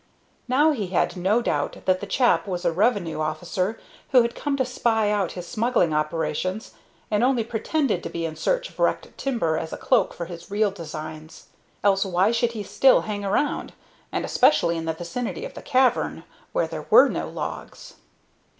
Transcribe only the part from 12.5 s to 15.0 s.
he still hang around, and especially in the